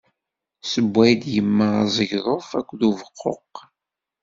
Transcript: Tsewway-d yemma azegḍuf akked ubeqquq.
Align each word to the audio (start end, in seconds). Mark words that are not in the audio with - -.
Tsewway-d 0.63 1.23
yemma 1.33 1.67
azegḍuf 1.83 2.49
akked 2.59 2.81
ubeqquq. 2.89 3.55